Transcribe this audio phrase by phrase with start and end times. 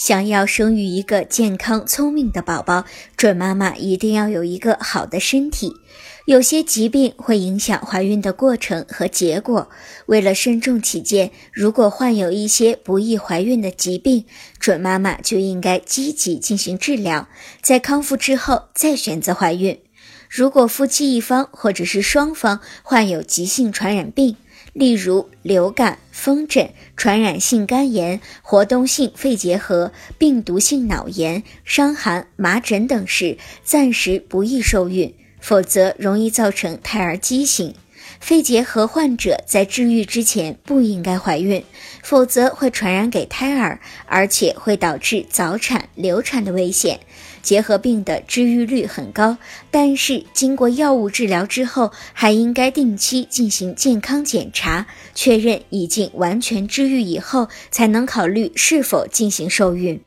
[0.00, 2.86] 想要生育一个健康聪明的宝宝，
[3.18, 5.76] 准妈妈一定要有一个好的身体。
[6.24, 9.68] 有些疾病会影响怀孕的过程和结果。
[10.06, 14.24] 为了慎重起见，如果患有一些不易怀孕的疾病，
[14.58, 17.28] 准妈妈就应该积极进行治疗，
[17.60, 19.78] 在康复之后再选择怀孕。
[20.30, 24.36] 如果夫妻一方或者是双方患有急性传染病，
[24.72, 37.74] 例如流感、风疹、传染性肝炎、活动性肺结核、病毒性脑炎、伤寒、麻疹等时，暂时不宜受孕，否则容易造成胎儿畸形。
[38.20, 41.64] 肺结核患者在治愈之前不应该怀孕，
[42.02, 47.00] 否则会传染给胎儿，而且会导致早产、流产的危险。
[47.42, 49.38] 结核病的治愈率很高，
[49.70, 60.02] 但是经过药物治疗之后，还应该定期进行健康检查，确认已经完全治愈以后，才能考虑是否进行受孕。